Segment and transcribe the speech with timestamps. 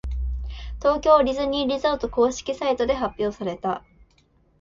[0.79, 3.83] 東京ディズニーリゾート公式サイトで発表された。